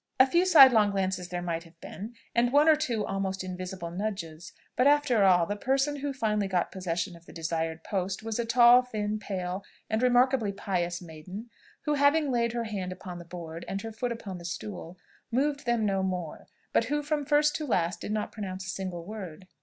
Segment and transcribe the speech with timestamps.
[0.19, 4.51] A few sidelong glances there might have been, and one or two almost invisible nudges;
[4.75, 8.43] but after all, the person who finally got possession of the desired post, was a
[8.45, 11.51] tall, thin, pale, and remarkably pious maiden,
[11.83, 14.97] who having laid her hand upon the board, and her foot upon the stool,
[15.31, 19.05] moved them no more, but who from first to last did not pronounce a single
[19.05, 19.45] word.